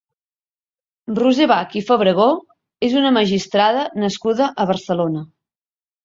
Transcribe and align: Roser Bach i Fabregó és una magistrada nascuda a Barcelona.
Roser 1.17 1.45
Bach 1.51 1.73
i 1.81 1.83
Fabregó 1.89 2.25
és 2.87 2.95
una 3.01 3.11
magistrada 3.17 3.83
nascuda 4.05 4.49
a 4.65 4.67
Barcelona. 4.71 5.23